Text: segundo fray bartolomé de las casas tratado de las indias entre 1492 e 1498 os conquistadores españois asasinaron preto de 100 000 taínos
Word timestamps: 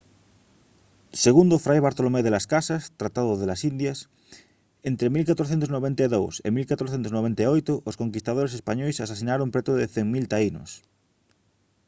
segundo 1.25 1.61
fray 1.65 1.79
bartolomé 1.87 2.21
de 2.23 2.33
las 2.35 2.49
casas 2.53 2.83
tratado 3.01 3.31
de 3.37 3.45
las 3.49 3.61
indias 3.71 3.97
entre 4.89 5.11
1492 5.15 6.33
e 6.47 6.49
1498 6.57 7.73
os 7.89 7.99
conquistadores 8.01 8.55
españois 8.59 9.01
asasinaron 9.05 9.51
preto 9.53 9.71
de 9.79 9.85
100 9.95 10.07
000 10.15 10.31
taínos 10.33 10.69